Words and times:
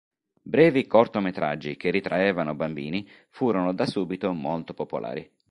Brevi 0.41 0.87
cortometraggi 0.87 1.77
che 1.77 1.91
ritraevano 1.91 2.55
bambini 2.55 3.07
furono 3.29 3.71
da 3.71 3.85
subito 3.85 4.33
molto 4.33 4.73
popolari. 4.73 5.31